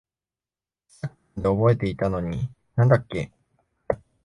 [0.87, 3.31] さっきまで覚えていたのに何だっけ？